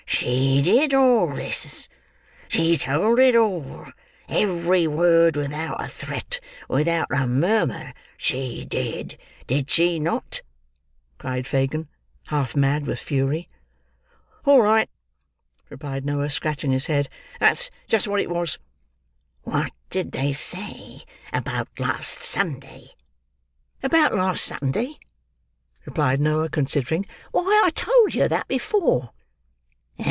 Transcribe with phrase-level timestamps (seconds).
[0.05, 1.89] She did all this.
[2.47, 3.87] She told it all
[4.29, 6.39] every word without a threat,
[6.69, 10.43] without a murmur—she did—did she not?"
[11.17, 11.87] cried Fagin,
[12.27, 13.49] half mad with fury.
[14.45, 14.87] "All right,"
[15.71, 17.09] replied Noah, scratching his head.
[17.39, 18.59] "That's just what it was!"
[19.43, 21.01] "What did they say,
[21.33, 22.87] about last Sunday?"
[23.81, 24.97] "About last Sunday!"
[25.85, 27.07] replied Noah, considering.
[27.31, 29.11] "Why I told yer that before."